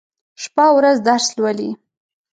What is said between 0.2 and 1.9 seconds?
شپه او ورځ درس لولي.